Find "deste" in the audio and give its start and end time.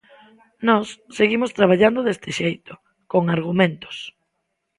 2.03-2.29